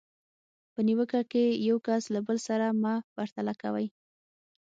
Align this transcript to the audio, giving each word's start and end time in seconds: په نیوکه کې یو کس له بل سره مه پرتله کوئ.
په 0.73 0.79
نیوکه 0.87 1.21
کې 1.31 1.45
یو 1.67 1.77
کس 1.87 2.03
له 2.13 2.19
بل 2.27 2.37
سره 2.47 2.65
مه 2.81 2.93
پرتله 3.15 3.53
کوئ. 3.61 3.87